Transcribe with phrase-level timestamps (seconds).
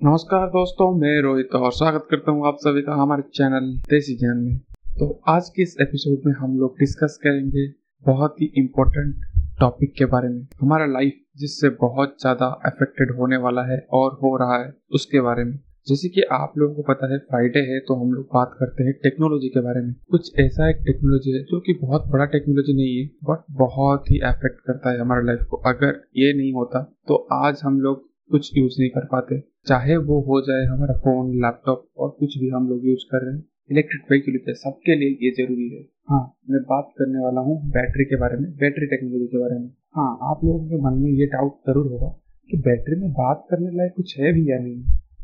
[0.00, 4.36] नमस्कार दोस्तों, मैं रोहित और स्वागत करता हूँ आप सभी का हमारे चैनल देसी ज्ञान
[4.36, 4.56] में।
[4.98, 7.66] तो आज के इस एपिसोड में हम लोग डिस्कस करेंगे
[8.06, 9.26] बहुत ही इम्पोर्टेंट
[9.60, 14.36] टॉपिक के बारे में। हमारा लाइफ जिससे बहुत ज़्यादा अफेक्टेड होने वाला है और हो
[14.36, 15.58] रहा है, उसके बारे में।
[15.88, 18.92] जैसे कि आप लोगों को पता है फ्राइडे है तो हम लोग बात करते हैं
[19.02, 22.98] टेक्नोलॉजी के बारे में। कुछ ऐसा एक टेक्नोलॉजी है जो कि बहुत बड़ा टेक्नोलॉजी नहीं
[22.98, 27.26] है बट बहुत ही अफेक्ट करता है हमारे लाइफ को। अगर ये नहीं होता तो
[27.36, 31.84] आज हम लोग कुछ यूज़ नहीं कर पाते। चाहे वो हो जाए हमारा फ़ोन लैपटॉप
[31.98, 35.30] और कुछ भी हम लोग यूज़ कर रहे हैं इलेक्ट्रिक व्हीकल है सबके लिए ये
[35.32, 39.38] ज़रूरी है। हाँ। मैं बात करने वाला हूँ बैटरी के बारे में बैटरी टेक्नोलॉजी के
[39.38, 42.08] बारे में। हाँ आप लोगों के मन में ये डाउट ज़रूर होगा
[42.50, 44.80] कि बैटरी में बात करने लायक कुछ है भी या नहीं।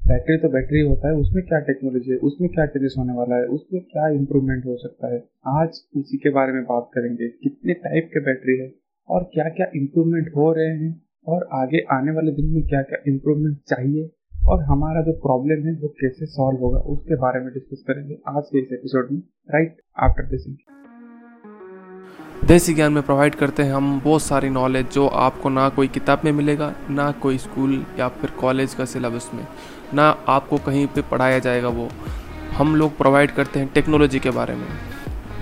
[0.09, 3.47] बैटरी तो बैटरी होता है उसमें क्या टेक्नोलॉजी है उसमें क्या चेंजेस होने वाला है
[3.55, 5.19] उसमें क्या इम्प्रूवमेंट हो सकता है?
[5.47, 8.73] आज उसी के बारे में बात करेंगे कितने टाइप के बैटरी है
[9.09, 10.93] और क्या क्या इम्प्रूवमेंट हो रहे हैं
[11.27, 14.11] और आगे आने वाले दिन में क्या क्या इम्प्रूवमेंट चाहिए
[14.49, 18.43] और हमारा जो प्रॉब्लम है वो कैसे सॉल्व होगा, उसके बारे में डिस्कस करेंगे आज
[18.47, 19.19] के इस एपिसोड में
[19.51, 20.47] राइट आफ्टर दिस
[22.45, 26.21] देसी ज्ञान में प्रोवाइड करते हैं हम बहुत सारी नॉलेज जो आपको ना कोई किताब
[26.25, 29.47] में मिलेगा, ना कोई स्कूल या फिर कॉलेज का सिलेबस में,
[29.95, 31.89] ना आपको कहीं पे पढ़ाया जाएगा वो।
[32.53, 34.67] हम लोग प्रोवाइड करते हैं टेक्नोलॉजी के बारे में।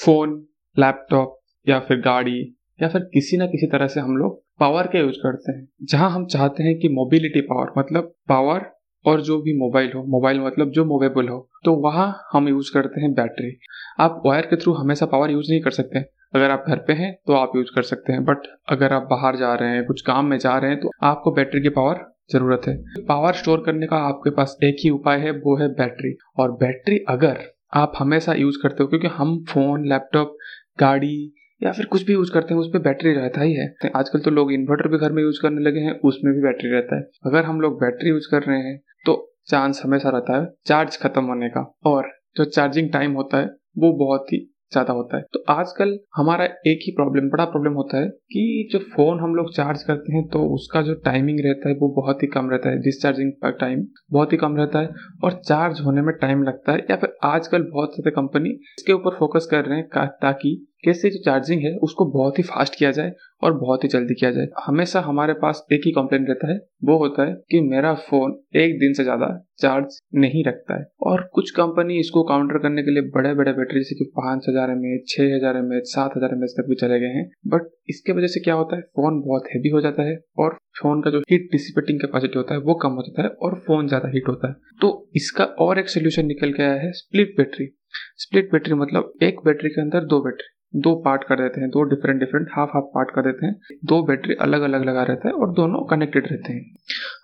[0.00, 0.30] फ़ोन,
[0.76, 2.40] लैपटॉप या फिर गाड़ी
[2.80, 6.10] या फिर किसी ना किसी तरह से हम लोग पावर का यूज़ करते हैं। जहाँ
[6.10, 8.70] हम चाहते हैं कि मोबिलिटी पावर मतलब पावर
[9.04, 13.00] और जो भी मोबाइल हो मोबाइल मतलब जो मोवेबल हो तो वहाँ हम यूज़ करते
[13.00, 13.56] हैं बैटरी
[14.00, 16.00] आप वायर के थ्रू हमेशा पावर यूज़ नहीं कर सकते।
[16.34, 19.36] अगर आप घर पे हैं तो आप यूज़ कर सकते हैं बट अगर आप बाहर
[19.36, 22.68] जा रहे हैं, कुछ काम में जा रहे हैं तो आपको बैटरी की पावर ज़रूरत
[22.68, 26.52] है। पावर स्टोर करने का आपके पास एक ही उपाय है, वो है बैटरी और
[26.56, 27.40] बैटरी अगर
[27.74, 28.88] आप हमेशा यूज़ करते हो?
[28.88, 30.36] क्योंकि हम फ़ोन, लैपटॉप,
[30.80, 34.18] गाड़ी या फिर कुछ भी यूज़ करते हैं, उस पर बैटरी रहता ही है। आजकल
[34.18, 37.02] तो लोग इन्वर्टर भी घर में यूज़ करने लगे हैं, उसमें भी बैटरी रहता है।
[37.26, 41.24] अगर हम लोग बैटरी यूज़ कर रहे हैं तो चांस हमेशा रहता है, चार्ज खत्म
[41.24, 43.46] होने का। और जो चार्जिंग टाइम होता है,
[43.78, 48.00] वो बहुत ही ज़्यादा होता है। तो आजकल हमारा एक ही प्रॉब्लम बड़ा प्रॉब्लम होता
[48.00, 51.74] है कि जो फ़ोन हम लोग चार्ज करते हैं तो उसका जो टाइमिंग रहता है,
[51.74, 54.90] वो बहुत ही कम रहता है। डिस्चार्जिंग का टाइम बहुत ही कम रहता है
[55.24, 59.18] और चार्ज होने में टाइम लगता है या फिर आजकल बहुत सारे कंपनी इसके ऊपर
[59.18, 63.12] फोकस कर रहे हैं ताकि कैसे जो चार्जिंग है, उसको बहुत ही फास्ट किया जाए
[63.42, 66.96] और बहुत ही जल्दी किया जाए। हमेशा हमारे पास एक ही कंप्लेंट रहता है, वो
[66.98, 69.28] होता है कि मेरा फ़ोन एक दिन से ज़्यादा
[69.60, 73.80] चार्ज नहीं रखता है। और कुछ कंपनी इसको काउंटर करने के लिए बड़े बड़े बैटरी
[73.80, 76.68] जैसे कि पाँच हज़ार एम एच छह हज़ार एम एच सात हज़ार एम एच तक
[76.68, 79.80] भी चले गए हैं। बट इसके वजह से क्या होता है फ़ोन बहुत हैवी हो
[79.80, 83.22] जाता है और फ़ोन का जो हीट डिसिपेटिंग कैपेसिटी होता है, वो कम हो जाता
[83.22, 86.80] है और फ़ोन ज़्यादा हीट होता है। तो इसका और एक सोल्यूशन निकल के आया
[86.82, 87.74] है स्प्लिट बैटरी
[88.18, 91.82] स्प्लिट बैटरी मतलब एक बैटरी के अंदर दो बैटरी दो पार्ट कर देते हैं, दो
[91.84, 95.34] different different half half part कर देते हैं। दो बैटरी अलग अलग लगा रहता है
[95.34, 96.74] और दोनों कनेक्टेड रहते हैं।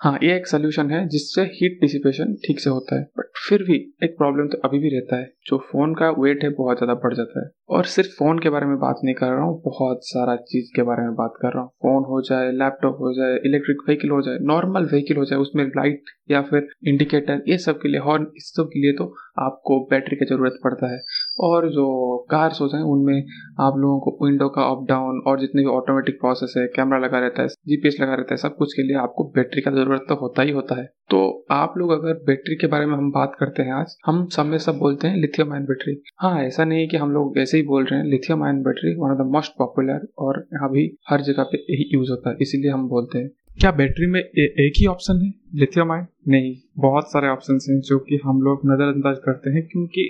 [0.03, 3.75] हाँ ये एक सोल्यूशन है जिससे हीट डिसिपेशन ठीक से होता है बट फिर भी
[4.05, 7.15] एक प्रॉब्लम तो अभी भी रहता है। जो फ़ोन का वेट है बहुत ज़्यादा बढ़
[7.15, 10.37] जाता है। और सिर्फ़ फ़ोन के बारे में बात नहीं कर रहा हूँ, बहुत सारा
[10.45, 13.83] चीज़ के बारे में बात कर रहा हूँ। फ़ोन हो जाए लैपटॉप हो जाए इलेक्ट्रिक
[13.87, 17.89] व्हीकल हो जाए नॉर्मल व्हीकल हो जाए, उसमें लाइट या फिर इंडिकेटर ये सब के
[17.89, 20.99] लिए हॉर्न इस सब के लिए तो आपको बैटरी की ज़रूरत पड़ता है।
[21.41, 21.87] और जो
[22.31, 23.19] कार्स होते हैं, उनमें
[23.61, 27.19] आप लोगों को विंडो का अप, डाउन और जितने भी ऑटोमेटिक प्रोसेस है कैमरा लगा
[27.19, 30.15] रहता है जीपीएस लगा रहता है, सब कुछ के लिए आपको बैटरी का ज़रूरत तो
[30.17, 31.19] होता ही होता है। तो
[31.51, 34.59] आप लोग अगर बैटरी के बारे में हम बात करते हैं आज, हम सब में
[34.59, 37.63] सब बोलते हैं लिथियम आयन बैटरी हाँ ऐसा नहीं है कि हम लोग ऐसे ही
[37.63, 41.23] बोल रहे हैं lithium ion battery one of the most popular और यहाँ भी हर
[41.23, 44.73] जगह पे यही यूज़ होता है, इसीलिए हम बोलते हैं। क्या बैटरी में ए, एक
[44.79, 45.33] ही ऑप्शन है?
[45.55, 50.03] लिथियम आयन नहीं बहुत सारे ऑप्शन हैं जो कि हम लोग नज़रअंदाज करते हैं क्योंकि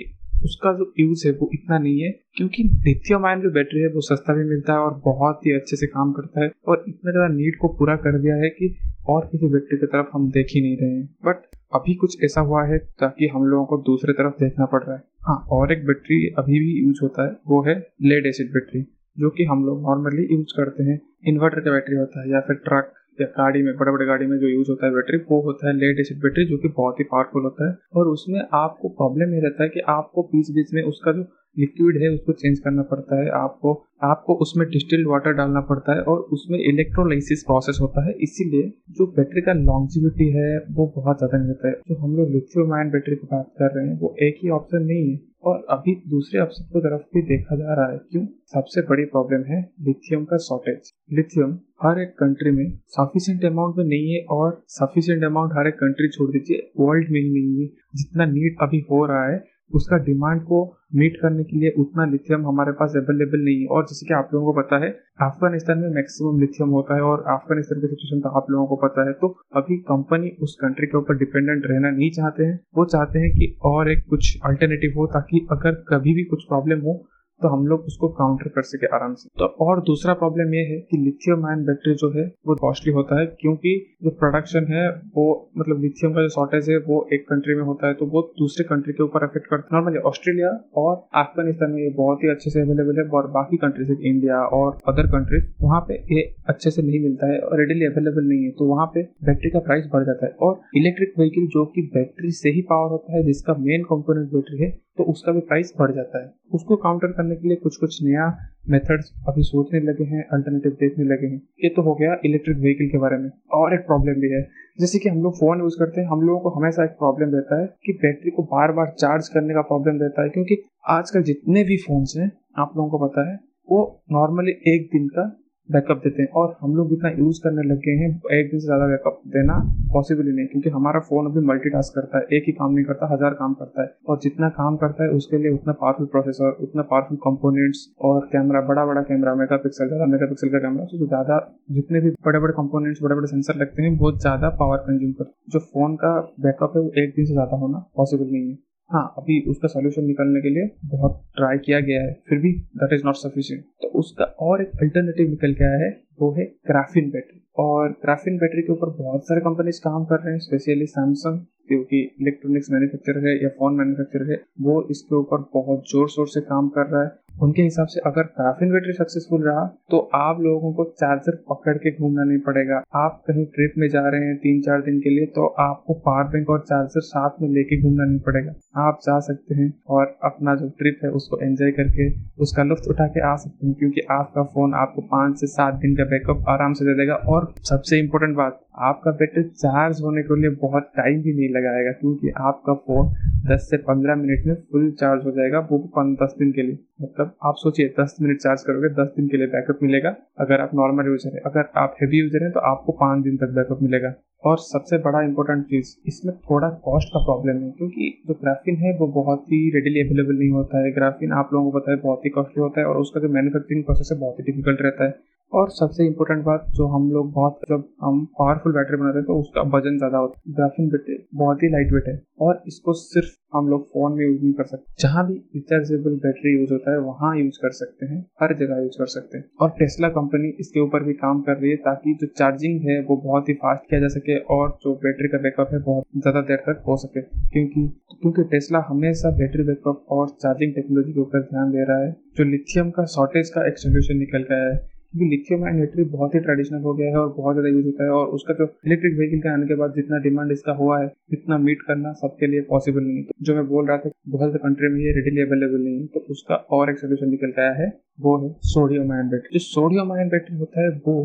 [0.45, 4.01] उसका जो यूज़ है वो इतना नहीं है। क्योंकि लिथियम आयन जो बैटरी है वो
[4.01, 7.27] सस्ता भी मिलता है और बहुत ही अच्छे से काम करता है और इतना ज़्यादा
[7.35, 8.73] नीड को पूरा कर दिया है कि
[9.09, 12.41] और किसी बैटरी की तरफ़ हम देख ही नहीं रहे हैं। बट अभी कुछ ऐसा
[12.41, 15.85] हुआ है ताकि हम लोगों को दूसरे तरफ़ देखना पड़ रहा है। हाँ और एक
[15.87, 18.85] बैटरी अभी भी यूज़ होता है वो है लेड एसिड बैटरी
[19.17, 22.55] जो कि हम लोग नॉर्मली यूज़ करते हैं। इन्वर्टर का बैटरी होता है या फिर
[22.65, 25.73] ट्रक गाड़ी में बड़े बड़े गाड़ी में जो यूज़ होता है बैटरी वो होता है
[25.73, 29.39] लेड एसिड बैटरी जो कि बहुत ही पावरफुल होता है। और उसमें आपको प्रॉब्लम ये
[29.39, 31.25] रहता है कि आपको बीच बीच में उसका जो
[31.57, 36.01] लिक्विड है, उसको चेंज करना पड़ता है। आपको आपको उसमें डिस्टिल्ड वाटर डालना पड़ता है
[36.01, 41.37] और उसमें इलेक्ट्रोलाइसिस प्रोसेस होता है। इसीलिए जो बैटरी का लॉन्जिविटी है, वो बहुत ज़्यादा
[41.37, 44.15] नहीं होता है। जो हम लोग लिथियम आयन बैटरी की बात कर रहे हैं, वो
[44.21, 47.91] एक ही ऑप्शन नहीं है। और अभी दूसरे ऑप्शन की तरफ़ भी देखा जा रहा
[47.91, 48.25] है, क्यों?
[48.25, 53.85] सबसे बड़ी प्रॉब्लम है लिथियम का शॉर्टेज लिथियम हर एक कंट्री में सफिशियंट अमाउंट में
[53.85, 57.67] नहीं है और सफिशियंट अमाउंट हर एक कंट्री छोड़ दीजिए वर्ल्ड में ही नहीं है।
[57.95, 59.43] जितना नीड अभी हो रहा है,
[59.73, 60.59] उसका डिमांड को
[60.95, 64.29] मीट करने के लिए उतना लिथियम हमारे पास अवेलेबल नहीं है। और जैसे कि आप
[64.33, 64.89] लोगों को पता है
[65.21, 69.07] अफ़गानिस्तान में मैक्सिमम लिथियम होता है और अफ़गानिस्तान की सिचुएशन तो आप लोगों को पता
[69.07, 73.19] है। तो अभी कंपनी उस कंट्री के ऊपर डिपेंडेंट रहना नहीं चाहते हैं। वो चाहते
[73.19, 76.95] हैं कि और एक कुछ अल्टरनेटिव हो ताकि अगर कभी भी कुछ प्रॉब्लम हो
[77.41, 80.79] तो हम लोग उसको काउंटर कर सके आराम से। तो और दूसरा प्रॉब्लम ये है
[80.81, 83.73] कि लिथियम आयन बैटरी जो है, वो कॉस्टली होता है क्योंकि
[84.03, 84.87] जो प्रोडक्शन है,
[85.17, 85.25] वो
[85.57, 88.65] मतलब लिथियम का जो शॉर्टेज है, वो एक कंट्री में होता है तो वो दूसरे
[88.65, 92.49] कंट्री के ऊपर अफेक्ट करता है। नॉर्मली ऑस्ट्रेलिया और अफ़गानिस्तान में ये बहुत ही अच्छे
[92.49, 96.81] से अवेलेबल है और बाकी कंट्रीज़ इंडिया और अदर कंट्रीज़ वहाँ पे ये अच्छे से
[96.81, 100.03] नहीं मिलता है और रेडिली अवेलेबल नहीं है तो वहाँ पे बैटरी का प्राइस बढ़
[100.05, 103.83] जाता है। और इलेक्ट्रिक व्हीकल जो कि बैटरी से ही पावर होता है, जिसका मेन
[103.83, 107.57] कंपोनेंट बैटरी है तो उसका भी प्राइस बढ़ जाता है। उसको काउंटर करने के लिए
[107.57, 108.37] कुछ कुछ नया
[108.69, 112.87] मेथड्स अभी सोचने लगे हैं अल्टरनेटिव देखने लगे हैं। ये तो हो गया इलेक्ट्रिक व्हीकल
[112.87, 116.01] के बारे में। और एक प्रॉब्लम भी है। जैसे कि हम लोग फ़ोन यूज़ करते
[116.01, 119.27] हैं, हम लोगों को हमेशा एक प्रॉब्लम रहता है कि बैटरी को बार बार चार्ज
[119.27, 123.31] करने का प्रॉब्लम रहता है। क्योंकि आजकल जितने भी फोन्स हैं, आप लोगों को पता
[123.31, 123.39] है,
[123.71, 127.77] वो नॉर्मली एक दिन का बैकअप देते हैं। और हम लोग इतना यूज़ करने लग
[127.79, 129.57] गए हैं, एक दिन से ज़्यादा बैकअप देना
[129.93, 133.13] पॉसिबल ही नहीं, क्योंकि हमारा फ़ोन अभी मल्टीटास्क करता है, एक ही काम नहीं करता,
[133.13, 136.81] हज़ार काम करता है। और जितना काम करता है, उसके लिए उतना पावरफुल प्रोसेसर उतना
[136.83, 141.05] पावरफुल कंपोनेंट्स और कैमरा बड़ा बड़ा कैमरा मेगा पिक्सल ज़्यादा मेगा पिक्सल का कैमरा तो
[141.07, 141.39] ज़्यादा
[141.71, 145.51] जितने भी बड़े बड़े कंपोनेंट्स बड़े बड़े सेंसर लगते हैं, बहुत ज़्यादा पावर कंज्यूम करते
[145.51, 148.57] जो फ़ोन का बैकअप है, वो एक दिन से ज़्यादा होना पॉसिबल नहीं है।
[148.89, 152.93] हाँ अभी उसका सोल्यूशन निकालने के लिए बहुत ट्राई किया गया है, फिर भी दैट
[152.93, 155.89] इज़ नॉट सफिशियंट तो उसका और एक अल्टरनेटिव निकल के आया है,
[156.21, 160.33] वो है ग्राफिन बैटरी और ग्राफिन बैटरी के ऊपर बहुत सारे कंपनीज़ काम कर रहे
[160.33, 161.39] हैं स्पेशली सैमसंग
[161.69, 166.41] क्योंकि इलेक्ट्रॉनिक्स मैन्युफैक्चरर है या फ़ोन मैन्युफैक्चरर है, वो इसके ऊपर बहुत ज़ोर शोर से
[166.43, 170.71] काम कर रहा है। उनके हिसाब से अगर ग्राफिन बैटरी सक्सेसफुल रहा तो आप लोगों
[170.73, 174.61] को चार्जर पकड़ के घूमना नहीं पड़ेगा। आप कहीं ट्रिप में जा रहे हैं तीन
[174.61, 178.19] चार दिन के लिए तो आपको पावर बैंक और चार्जर साथ में लेके घूमना नहीं
[178.19, 182.09] पड़ेगा। आप जा सकते हैं और अपना जो ट्रिप है, उसको एंजॉय करके,
[182.41, 185.95] उसका लुफ्त उठा के आ सकते हैं, क्योंकि आपका फ़ोन आपको पाँच से सात दिन
[185.95, 190.39] का बैकअप आराम से दे देगा। और सबसे इम्पोर्टेंट बात आपका बैटरी चार्ज होने के
[190.41, 193.09] लिए बहुत टाइम भी नहीं लगाएगा, क्योंकि आपका फ़ोन
[193.47, 196.77] 10 से 15 मिनट में फुल चार्ज हो जाएगा, वो भी दस दिन के लिए।
[197.01, 200.75] मतलब आप सोचिए 10 मिनट चार्ज करोगे 10 दिन के लिए बैकअप मिलेगा। अगर आप
[200.75, 204.13] नॉर्मल यूज़र है, अगर आप हैवी यूज़र हैं तो आपको पाँच दिन तक बैकअप मिलेगा।
[204.45, 208.97] और सबसे बड़ा इंपॉर्टेंट चीज़, इसमें थोड़ा कॉस्ट का प्रॉब्लम है, क्योंकि जो ग्राफिन है,
[208.97, 212.25] वो बहुत ही रेडिली अवेलेबल नहीं होता है। ग्राफिन आप लोगों को पता है, बहुत
[212.25, 215.36] ही कॉस्टली होता है, और उसका जो मैन्युफैक्चरिंग प्रोसेस है, बहुत ही डिफ़िकल्ट रहता है।
[215.53, 219.39] और सबसे इम्पोर्टेंट बात जो हम लोग बहुत, जब हम पावरफुल बैटरी बनाते हैं तो
[219.39, 223.35] उसका वज़न ज़्यादा होता है। ग्राफिन बैटरी बहुत ही लाइट वेट है। और इसको सिर्फ़
[223.55, 226.99] हम लोग फ़ोन में यूज़ नहीं कर सकते। जहाँ भी रिचार्जेबल बैटरी यूज़ होता है,
[226.99, 230.79] वहाँ यूज़ कर सकते हैं। हर जगह यूज़ कर सकते हैं। और टेस्ला कंपनी इसके
[230.79, 233.99] ऊपर भी काम कर रही है ताकि जो चार्जिंग है, वो बहुत ही फास्ट किया
[233.99, 237.87] जा सके और जो बैटरी का बैकअप है, बहुत ज़्यादा देर तक हो सके। क्योंकि
[238.21, 242.43] क्योंकि टेस्ला हमेशा बैटरी बैकअप और चार्जिंग टेक्नोलॉजी के ऊपर ध्यान दे रहा है। जो
[242.43, 246.39] लिथियम का शॉर्टेज का एक सोल्यूशन निकल गया है। क्योंकि लिथियम आयन बैटरी बहुत ही
[246.39, 249.39] ट्रेडिशनल हो गया है और बहुत ज़्यादा यूज़ होता है और उसका जो इलेक्ट्रिक व्हीकल
[249.41, 253.03] के आने के बाद जितना डिमांड इसका हुआ है, इतना मीट करना सबके लिए पॉसिबल
[253.03, 255.99] नहीं तो जो मैं बोल रहा था बहुत से कंट्री में ये रेडिली अवेलेबल नहीं
[255.99, 257.87] है तो उसका और एक सोल्यूशन निकल आया है,
[258.19, 261.15] वो है सोडियम आयन बैटरी जो सोडियम आयन बैटरी होता है, वो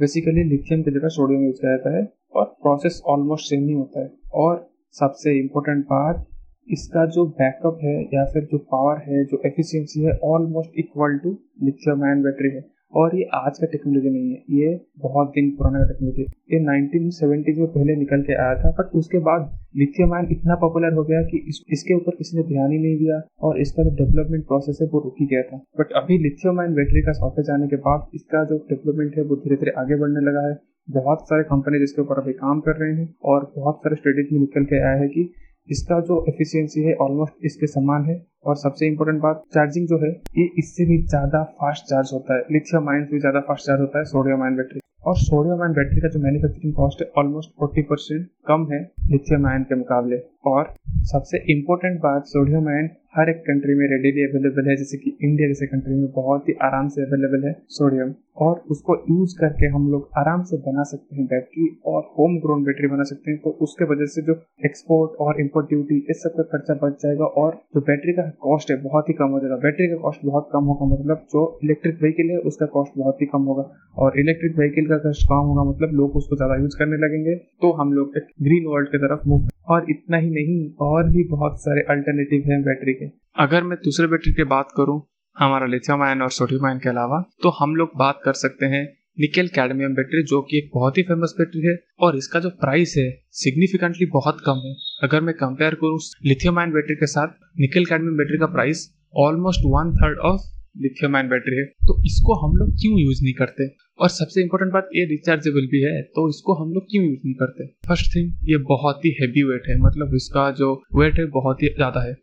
[0.00, 4.00] बेसिकली लिथियम की जगह सोडियम यूज़ किया जाता है और प्रोसेस ऑलमोस्ट सेम ही होता
[4.00, 6.26] है। और सबसे इम्पोर्टेंट बात
[6.68, 11.30] इसका जो बैकअप है या फिर जो पावर है, जो एफिशिएंसी है almost equal to
[11.62, 15.84] lithium ion battery है। और ये आज का टेक्नोलॉजी नहीं है ये बहुत दिन पुराना
[15.84, 20.54] टेक्नोलॉजी ये 1970s में पहले निकल के आया था बट उसके बाद लिथियम आयन इतना
[20.54, 23.84] पॉपुलर हो गया कि इस, इसके ऊपर किसी ने ध्यान ही नहीं दिया और इसका
[23.84, 27.50] जो डेवलपमेंट प्रोसेस है वो रुक गया था। बट अभी लिथियम आयन बैटरी का शॉर्टेज
[27.50, 30.56] आने के बाद इसका जो डेवलपमेंट है वो धीरे धीरे आगे बढ़ने लगा है।
[30.88, 34.40] बहुत सारे कंपनी इसके ऊपर अभी काम कर रहे हैं और बहुत सारे स्टडीज़ में
[34.40, 35.32] निकल के आया है कि
[35.68, 40.10] इसका जो एफिशिएंसी है ऑलमोस्ट इसके समान है। और सबसे इम्पोर्टेंट बात चार्जिंग जो है,
[40.10, 43.80] ये इससे भी ज़्यादा फास्ट चार्ज होता है। लिथियम आयन से भी ज़्यादा फास्ट चार्ज
[43.80, 47.50] होता है सोडियम आयन बैटरी और सोडियम आयन बैटरी का जो मैन्युफैक्चरिंग कॉस्ट है ऑलमोस्ट
[47.58, 48.80] फोर्टी परसेंट कम है
[49.10, 50.74] लिथियम आयन के मुकाबले। और
[51.10, 55.48] सबसे इम्पोर्टेंट बात सोडियम आयन हर एक कंट्री में रेडीली अवेलेबल है, जैसे कि इंडिया
[55.48, 59.90] जैसे कंट्री में बहुत ही आराम से अवेलेबल है सोडियम और उसको यूज़ करके हम
[59.92, 63.50] लोग आराम से बना सकते हैं बैटरी और होम ग्रोन बैटरी बना सकते हैं। तो
[63.62, 67.60] उसके वजह से जो एक्सपोर्ट और इम्पोर्ट ड्यूटी इस सब का खर्चा बच जाएगा और
[67.74, 70.72] जो बैटरी का कॉस्ट है बहुत ही कम हो जाएगा। बैटरी का कॉस्ट बहुत कम
[70.72, 74.86] होगा मतलब जो इलेक्ट्रिक व्हीकल है, उसका कॉस्ट बहुत ही कम होगा। और इलेक्ट्रिक व्हीकल
[74.86, 78.66] का कॉस्ट कम होगा मतलब लोग उसको ज़्यादा यूज़ करने लगेंगे। तो हम लोग ग्रीन
[78.68, 82.94] वर्ल्ड की तरफ़ मूव और इतना ही नहीं, और भी बहुत सारे अल्टरनेटिव हैं बैटरी
[82.94, 85.00] के। अगर मैं दूसरे बैटरी की बात करूँ,
[85.36, 88.84] हमारा लिथियम आयन और सोडियम आयन के अलावा तो हम लोग बात कर सकते हैं
[89.20, 92.94] निकेल कैडमियम बैटरी जो कि एक बहुत ही फ़ेमस बैटरी है, और इसका जो प्राइस
[92.98, 97.86] है सिग्निफिकेंटली बहुत कम है। अगर मैं कंपेयर करूँ लिथियम आयन बैटरी के साथ निकेल
[97.86, 100.40] कैडमियम बैटरी का price almost one third of
[100.76, 103.68] lithium ion battery है। तो इसको हम लोग क्यों यूज़ नहीं करते?
[103.98, 107.34] और सबसे इंपॉर्टेंट बात, ये रिचार्जेबल भी है तो इसको हम लोग क्यों यूज़ नहीं
[107.36, 107.66] करते?
[107.88, 111.68] फ़र्स्ट थिंग ये बहुत ही हैवी वेट है मतलब इसका जो वेट है बहुत ही
[111.70, 112.14] ज़्यादा है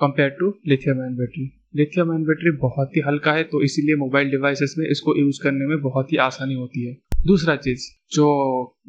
[0.00, 1.50] compare to lithium ion battery.
[1.76, 5.66] Lithium ion battery बहुत ही हल्का है तो इसीलिए मोबाइल डिवाइसेस में इसको यूज़ करने
[5.66, 6.96] में बहुत ही आसानी होती है।
[7.26, 8.24] दूसरा चीज़, जो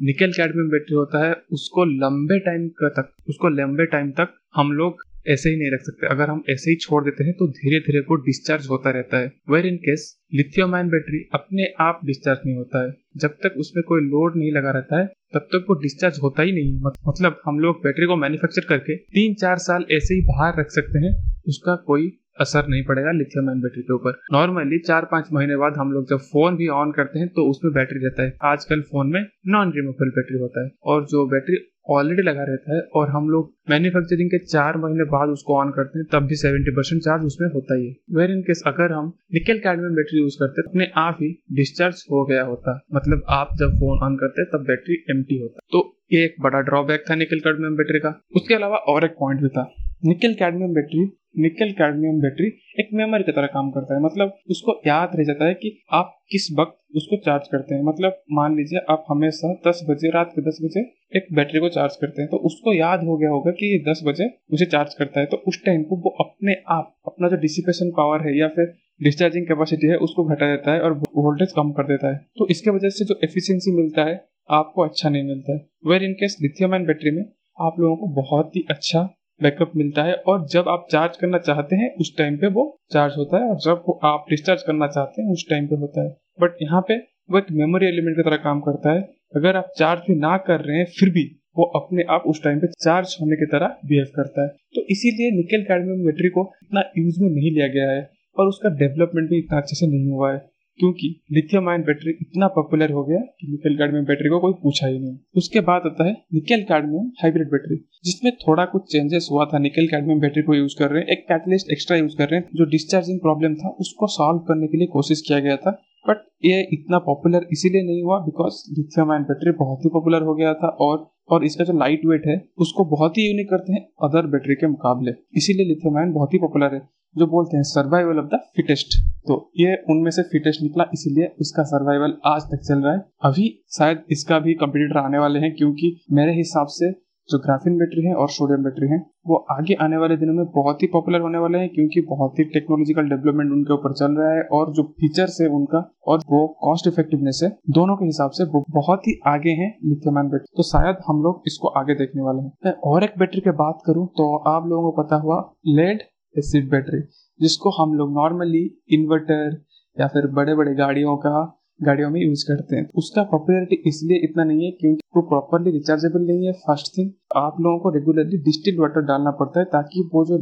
[0.02, 5.02] निकल कैडमियम बैटरी होता है, उसको लंबे टाइम तक, उसको लंबे टाइम तक हम लोग
[5.28, 8.00] ऐसे ही नहीं रख सकते। अगर हम ऐसे ही छोड़ देते हैं तो धीरे धीरे
[8.00, 12.56] वो डिस्चार्ज होता रहता है। Where in case lithium ion battery अपने आप डिस्चार्ज नहीं
[12.56, 16.18] होता है। जब तक उसमें कोई लोड नहीं लगा रहता है, तब तक वो डिस्चार्ज
[16.22, 20.20] होता ही नहीं मतलब हम लोग बैटरी को मैन्युफैक्चर करके तीन चार साल ऐसे ही
[20.22, 21.12] बाहर रख सकते हैं,
[21.46, 22.08] उसका कोई
[22.40, 26.08] असर नहीं पड़ेगा लिथियम आयन बैटरी के ऊपर। नॉर्मली चार पाँच महीने बाद हम लोग
[26.10, 29.72] जब फ़ोन भी ऑन करते हैं तो उसमें बैटरी रहता है। आजकल फ़ोन में नॉन
[29.76, 34.30] रिमूवेबल बैटरी होता है। और जो बैटरी ऑलरेडी लगा रहता है, और हम लोग मैन्युफैक्चरिंग
[34.30, 37.74] के चार महीने बाद उसको ऑन करते हैं, तब भी सेवेंटी परसेंट चार्ज उसमें होता
[37.74, 41.18] ही है। वेर इन केस अगर हम निकल कैडमियम बैटरी यूज़ करते तो अपने आप
[41.22, 45.58] ही डिस्चार्ज हो गया होता। मतलब आप जब फ़ोन ऑन करते, तब बैटरी एम होता।
[45.72, 49.40] तो ये एक बड़ा ड्रॉबैक था निकल कैडमियम बैटरी का। उसके अलावा और एक पॉइंट
[49.40, 52.46] भी था। Nickel cadmium battery nickel cadmium battery
[52.80, 56.14] एक मेमोरी की तरह काम करता है। मतलब उसको याद रह जाता है कि आप
[56.30, 60.42] किस वक्त उसको चार्ज करते हैं। मतलब मान लीजिए आप हमेशा दस बजे, रात के
[60.42, 60.80] दस बजे
[61.12, 64.02] एक बैटरी को चार्ज करते हैं तो उसको याद हो गया होगा कि ये दस
[64.06, 67.90] बजे मुझे चार्ज करता है। तो उस टाइम को वो अपने आप, अपना जो डिसिपेशन
[67.90, 71.86] पावर है या फिर डिस्चार्जिंग कैपेसिटी है, उसको घटा देता है और वोल्टेज कम कर
[71.86, 74.14] देता है। तो इसके वजह से जो एफिशिएंसी मिलता है,
[74.50, 77.24] आपको अच्छा नहीं मिलता है। Where in case lithium ion battery में
[77.58, 79.02] आप लोगों को बहुत ही अच्छा
[79.42, 83.14] बैकअप मिलता है और जब आप चार्ज करना चाहते हैं, उस टाइम पे वो चार्ज
[83.18, 86.56] होता है और जब आप डिस्चार्ज करना चाहते हैं, उस टाइम पे होता है। बट
[86.62, 86.96] यहाँ पे
[87.30, 89.00] वो एक मेमोरी एलिमेंट की तरह काम करता है।
[89.36, 92.58] अगर आप चार्ज भी ना कर रहे हैं, फिर भी वो अपने आप उस टाइम
[92.58, 96.82] पे चार्ज होने की तरह बिहेव करता है। तो इसीलिए निकल कैडमियम बैटरी को इतना
[96.98, 100.32] यूज़ में नहीं लिया गया है और उसका डेवलपमेंट भी इतना अच्छे से नहीं हुआ
[100.32, 104.52] है। क्योंकि लिथियम आयन बैटरी इतना पॉपुलर हो गया कि निकल कैडमियम बैटरी को कोई
[104.52, 109.28] पूछा ही नहीं। उसके बाद आता है निकल कैडमियम हाइब्रिड बैटरी जिसमें थोड़ा कुछ चेंजेस
[109.32, 112.28] हुआ था। निकल कैडमियम बैटरी को यूज़ कर रहे हैं, एक कैटलिस्ट एक्स्ट्रा यूज़ कर
[112.28, 115.70] रहे हैं, जो डिस्चार्जिंग प्रॉब्लम था, उसको सॉल्व करने के लिए कोशिश किया गया था।
[116.08, 120.34] बट ये इतना पॉपुलर इसीलिए नहीं हुआ बिकॉज़ लिथियम आयन बैटरी बहुत ही पॉपुलर हो
[120.34, 123.86] गया था और और इसका जो लाइट वेट है, उसको बहुत ही यूनिक करते हैं
[124.02, 126.80] अदर बैटरी के मुकाबले। इसीलिए लिथियम आयन बहुत ही पॉपुलर है,
[127.16, 131.62] जो बोलते हैं सर्वाइवल ऑफ़ द फिटेस्ट तो ये उनमें से फिटेस्ट निकला, इसीलिए उसका
[131.64, 135.96] सर्वाइवल आज तक चल रहा है। अभी शायद इसका भी कंपिटिटर आने वाले हैं, क्योंकि
[136.12, 136.90] मेरे हिसाब से
[137.28, 140.82] जो ग्राफिन बैटरी है और सोडियम बैटरी है, वो आगे आने वाले दिनों में बहुत
[140.82, 144.42] ही पॉपुलर होने वाले हैं क्योंकि बहुत ही टेक्नोलॉजिकल डेवलपमेंट उनके ऊपर चल रहा है
[144.52, 148.64] और जो फीचर्स है उनका और वो कॉस्ट इफेक्टिवनेस है, दोनों के हिसाब से वो
[148.70, 152.42] बहुत ही आगे हैं लिथियम आयन बैटरी तो शायद हम लोग इसको आगे देखने वाले
[152.42, 155.40] हैं। मैं और एक बैटरी की बात करूँ तो आप लोगों को पता हुआ
[155.74, 156.02] लेड
[156.34, 157.00] एसिड बैटरी
[157.40, 159.62] जिसको हम लोग नॉर्मली इन्वर्टर
[159.96, 161.38] या फिर बड़े बड़े गाड़ियों का
[161.82, 166.20] गाड़ियों में यूज़ करते हैं। उसका पॉपुलरिटी इसलिए इतना नहीं है क्योंकि वो प्रॉपरली रिचार्जेबल
[166.20, 170.24] नहीं है फ़र्स्ट थिंग आप लोगों को रेगुलरली डिस्टिल वाटर डालना पड़ता है ताकि वो
[170.24, 170.38] जो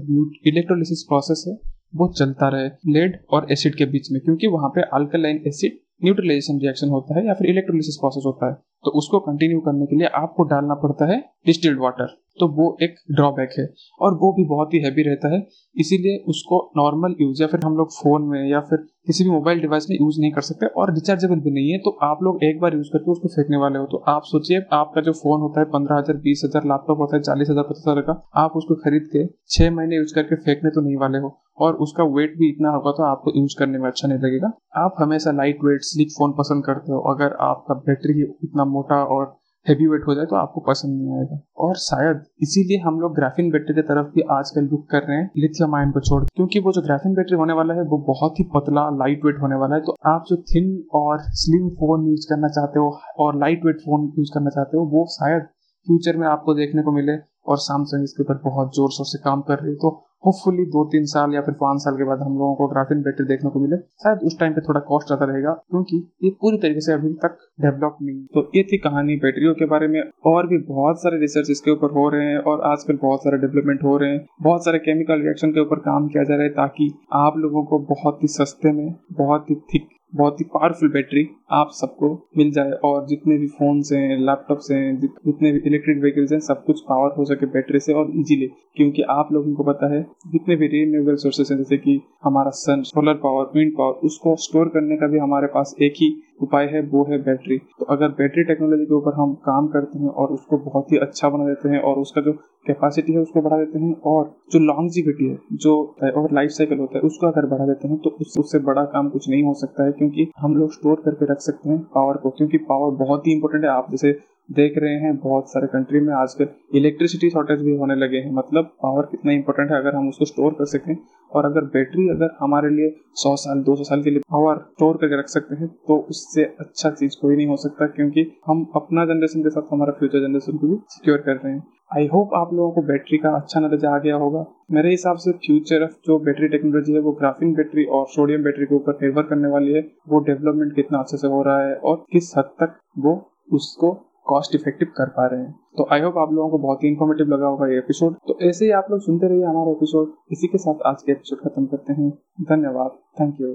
[0.47, 1.59] इलेक्ट्रोलिसिस प्रोसेस है,
[1.97, 6.59] वो चलता रहे लेड और एसिड के बीच में। क्योंकि वहाँ पे अल्कलाइन एसिड न्यूट्रलाइजेशन
[6.59, 10.07] रिएक्शन होता है या फिर इलेक्ट्रोलिसिस प्रोसेस होता है। तो उसको कंटिन्यू करने के लिए
[10.07, 13.67] आपको डालना पड़ता है डिस्टिल्ड वाटर तो वो एक ड्रॉबैक है।
[14.01, 17.77] और वो भी बहुत ही हैवी रहता है। इसीलिए उसको नॉर्मल यूज़ या फिर हम
[17.77, 20.93] लोग फ़ोन में या फिर किसी भी मोबाइल डिवाइस में यूज़ नहीं कर सकते। और
[20.95, 23.87] रिचार्जेबल भी नहीं है तो आप लोग एक बार यूज़ करके उसको फेंकने वाले हो।
[23.87, 27.23] तो आप सोचिए, आपका जो फ़ोन होता है पंद्रह हज़ार, बीस हज़ार लैपटॉप होता है
[27.23, 30.81] चालीस हज़ार, पचास हज़ार का, आप उसको खरीद के छह महीने यूज़ करके फेंकने तो
[30.81, 34.09] नहीं वाले हो। और उसका वेट भी इतना होगा तो आपको यूज़ करने में अच्छा
[34.09, 38.65] नहीं लगेगा। आप हमेशा लाइट वेट स्लिक फ़ोन पसंद करते हो। अगर आपका बैटरी इतना
[38.67, 43.01] मोटा और हैवी वेट हो जाए तो आपको पसंद नहीं आएगा। और शायद इसीलिए हम
[43.01, 46.23] लोग ग्राफिन बैटरी की तरफ़ भी आजकल रुक कर रहे हैं लिथियम आयन को छोड़।
[46.27, 49.57] क्योंकि वो जो ग्राफिन बैटरी होने वाला है, वो बहुत ही पतला लाइट वेट होने
[49.57, 53.65] वाला है। तो आप जो थिन और स्लिम फ़ोन यूज़ करना चाहते हो और लाइट
[53.67, 55.43] वेट फ़ोन यूज़ करना चाहते हो, वो शायद
[55.87, 57.13] फ्यूचर में आपको देखने को मिले
[57.47, 60.85] और सैमसंग इसके ऊपर बहुत ज़ोर शोर से काम कर रही है। तो होपफुली दो
[60.93, 63.61] तीन साल या फिर पाँच साल के बाद हम लोगों को ग्राफिन बैटरी देखने को
[63.61, 67.13] मिले। शायद उस टाइम पे थोड़ा कॉस्ट ज़्यादा रहेगा, क्योंकि ये पूरी तरीके से अभी
[67.25, 71.21] तक डेवलप नहीं तो ये थी कहानी बैटरियों के बारे में। और भी बहुत सारे
[71.21, 74.65] रिसर्च इसके ऊपर हो रहे हैं और आजकल बहुत सारे डेवलपमेंट हो रहे हैं। बहुत
[74.65, 78.23] सारे केमिकल रिएक्शन के ऊपर काम किया जा रहा है ताकि आप लोगों को बहुत
[78.23, 82.09] ही सस्ते में, बहुत ही थिक बहुत ही पावरफुल बैटरी आप सबको
[82.39, 86.65] मिल जाए और जितने भी फ़ोन हैं लैपटॉप्स हैं जितने भी इलेक्ट्रिक व्हीकल्स हैं, सब
[86.65, 88.47] कुछ पावर हो सके बैटरी से और इजीली
[88.77, 92.83] क्योंकि आप लोगों को पता है, जितने भी रिन्यूएबल सोर्सेस हैं, जैसे कि हमारा sun
[92.83, 96.81] solar power wind power उसको स्टोर करने का भी हमारे पास एक ही उपाय है,
[96.83, 100.59] वो है बैटरी तो अगर बैटरी टेक्नोलॉजी के ऊपर हम काम करते हैं और उसको
[100.61, 102.33] बहुत ही अच्छा बना देते हैं और उसका जो
[102.67, 105.75] कैपेसिटी है, उसको बढ़ा देते हैं और जो लॉन्जिविटी है, जो,
[106.17, 109.29] और लाइफ साइकिल होता है, उसको अगर बढ़ा देते हैं तो उससे बड़ा काम कुछ
[109.31, 112.59] नहीं हो सकता है। क्योंकि हम लोग स्टोर करके रख सकते हैं पावर को, क्योंकि
[112.59, 114.13] पावर बहुत ही इंपॉर्टेंट है। आप जैसे
[114.49, 118.65] देख रहे हैं बहुत सारे कंट्री में आजकल इलेक्ट्रिसिटी शॉर्टेज भी होने लगे हैं। मतलब
[118.83, 120.97] पावर कितना इंपॉर्टेंट है अगर हम उसको स्टोर कर सकें।
[121.33, 124.97] और अगर बैटरी अगर हमारे लिए सौ साल, दो सौ साल के लिए पावर स्टोर
[124.97, 129.05] करके रख सकते हैं तो उससे अच्छा चीज़ कोई नहीं हो सकता क्योंकि हम अपना
[129.05, 131.63] जनरेशन के साथ हमारा फ्यूचर जनरेशन को भी सिक्योर कर रहे हैं।
[131.97, 135.33] आई होप आप लोगों को बैटरी का अच्छा नॉलेज आ गया होगा। मेरे हिसाब से
[135.47, 139.23] फ्यूचर ऑफ़ जो बैटरी टेक्नोलॉजी है, वो ग्राफिन बैटरी और सोडियम बैटरी के ऊपर निर्भर
[139.23, 142.79] करने वाली है। वो डेवलपमेंट कितना अच्छे से हो रहा है और किस हद तक
[142.99, 143.23] वो
[143.53, 146.89] उसको कॉस्ट इफ़ेक्टिव कर पा रहे हैं। तो आई होप आप लोगों को बहुत ही
[146.89, 150.47] इन्फॉर्मेटिव लगा होगा ये एपिसोड तो ऐसे ही आप लोग सुनते रहिए हमारा एपिसोड इसी
[150.47, 152.11] के साथ आज के एपिसोड खत्म करते हैं।
[152.43, 153.55] धन्यवाद। Thank you